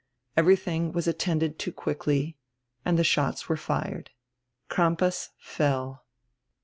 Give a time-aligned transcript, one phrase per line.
[0.35, 2.35] Everything was attended to quickly,
[2.83, 4.09] and die shots were fired.
[4.67, 6.07] Crampas fell.